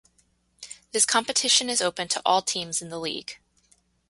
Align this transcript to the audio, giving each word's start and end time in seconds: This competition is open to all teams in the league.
This 0.93 1.05
competition 1.05 1.69
is 1.69 1.79
open 1.79 2.07
to 2.07 2.21
all 2.25 2.41
teams 2.41 2.81
in 2.81 2.89
the 2.89 2.99
league. 2.99 3.37